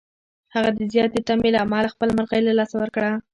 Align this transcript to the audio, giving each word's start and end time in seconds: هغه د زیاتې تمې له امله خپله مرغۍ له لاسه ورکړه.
هغه 0.53 0.69
د 0.77 0.79
زیاتې 0.93 1.19
تمې 1.27 1.49
له 1.53 1.59
امله 1.65 1.87
خپله 1.93 2.11
مرغۍ 2.17 2.41
له 2.43 2.53
لاسه 2.59 2.75
ورکړه. 2.79 3.11